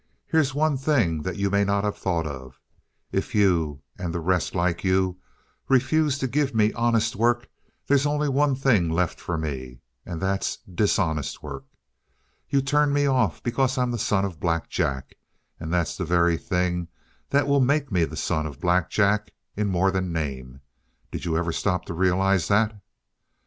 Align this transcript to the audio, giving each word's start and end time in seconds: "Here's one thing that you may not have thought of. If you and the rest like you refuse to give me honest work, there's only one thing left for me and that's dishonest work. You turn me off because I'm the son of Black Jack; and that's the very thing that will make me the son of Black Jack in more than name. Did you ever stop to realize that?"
"Here's 0.25 0.55
one 0.55 0.77
thing 0.77 1.21
that 1.21 1.35
you 1.35 1.51
may 1.51 1.63
not 1.63 1.83
have 1.83 1.95
thought 1.95 2.25
of. 2.25 2.59
If 3.11 3.35
you 3.35 3.83
and 3.99 4.11
the 4.11 4.19
rest 4.19 4.55
like 4.55 4.83
you 4.83 5.19
refuse 5.69 6.17
to 6.17 6.27
give 6.27 6.55
me 6.55 6.73
honest 6.73 7.15
work, 7.15 7.47
there's 7.85 8.07
only 8.07 8.27
one 8.27 8.55
thing 8.55 8.89
left 8.89 9.19
for 9.19 9.37
me 9.37 9.81
and 10.03 10.19
that's 10.19 10.57
dishonest 10.65 11.43
work. 11.43 11.65
You 12.49 12.63
turn 12.63 12.91
me 12.91 13.05
off 13.05 13.43
because 13.43 13.77
I'm 13.77 13.91
the 13.91 13.99
son 13.99 14.25
of 14.25 14.39
Black 14.39 14.69
Jack; 14.71 15.13
and 15.59 15.71
that's 15.71 15.95
the 15.95 16.03
very 16.03 16.35
thing 16.35 16.87
that 17.29 17.45
will 17.45 17.61
make 17.61 17.91
me 17.91 18.03
the 18.03 18.17
son 18.17 18.47
of 18.47 18.59
Black 18.59 18.89
Jack 18.89 19.29
in 19.55 19.67
more 19.67 19.91
than 19.91 20.11
name. 20.11 20.61
Did 21.11 21.25
you 21.25 21.37
ever 21.37 21.51
stop 21.51 21.85
to 21.85 21.93
realize 21.93 22.47
that?" 22.47 22.73